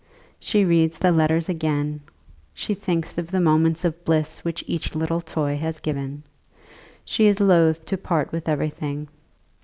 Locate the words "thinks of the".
2.73-3.39